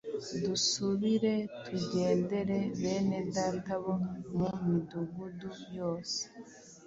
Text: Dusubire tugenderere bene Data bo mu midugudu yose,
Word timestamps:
Dusubire 0.45 1.33
tugenderere 1.65 2.57
bene 2.81 3.19
Data 3.35 3.73
bo 3.83 3.95
mu 4.37 4.49
midugudu 4.67 5.49
yose, 5.77 6.21